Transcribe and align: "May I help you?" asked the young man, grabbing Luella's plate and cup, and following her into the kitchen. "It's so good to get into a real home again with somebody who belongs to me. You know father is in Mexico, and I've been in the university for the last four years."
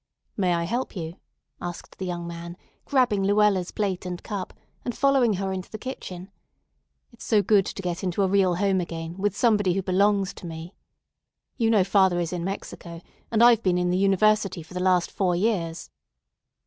"May 0.35 0.55
I 0.55 0.63
help 0.63 0.95
you?" 0.95 1.17
asked 1.61 1.99
the 1.99 2.07
young 2.07 2.25
man, 2.25 2.57
grabbing 2.85 3.23
Luella's 3.23 3.69
plate 3.69 4.03
and 4.03 4.23
cup, 4.23 4.51
and 4.83 4.97
following 4.97 5.33
her 5.33 5.53
into 5.53 5.69
the 5.69 5.77
kitchen. 5.77 6.31
"It's 7.11 7.23
so 7.23 7.43
good 7.43 7.67
to 7.67 7.81
get 7.83 8.03
into 8.03 8.23
a 8.23 8.27
real 8.27 8.55
home 8.55 8.81
again 8.81 9.15
with 9.19 9.37
somebody 9.37 9.73
who 9.73 9.83
belongs 9.83 10.33
to 10.33 10.47
me. 10.47 10.73
You 11.55 11.69
know 11.69 11.83
father 11.83 12.19
is 12.19 12.33
in 12.33 12.43
Mexico, 12.43 12.99
and 13.29 13.43
I've 13.43 13.61
been 13.61 13.77
in 13.77 13.91
the 13.91 13.95
university 13.99 14.63
for 14.63 14.73
the 14.73 14.79
last 14.79 15.11
four 15.11 15.35
years." 15.35 15.91